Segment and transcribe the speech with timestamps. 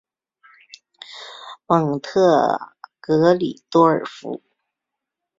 [1.67, 2.59] 蒙特
[2.99, 4.41] 格里多尔福。